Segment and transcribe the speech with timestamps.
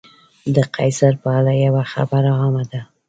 [0.55, 2.81] د قیصر په اړه یوه خبره عامه ده.